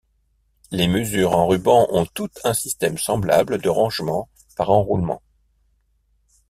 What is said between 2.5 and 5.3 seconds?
système semblable de rangement par enroulement.